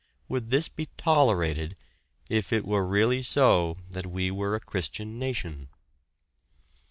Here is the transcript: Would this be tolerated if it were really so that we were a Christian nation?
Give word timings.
Would 0.29 0.49
this 0.49 0.67
be 0.67 0.87
tolerated 0.97 1.75
if 2.27 2.51
it 2.51 2.65
were 2.65 2.87
really 2.87 3.21
so 3.21 3.77
that 3.91 4.07
we 4.07 4.31
were 4.31 4.55
a 4.55 4.59
Christian 4.59 5.19
nation? 5.19 5.67